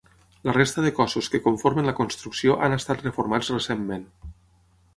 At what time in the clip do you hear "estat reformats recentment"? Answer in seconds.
2.81-4.09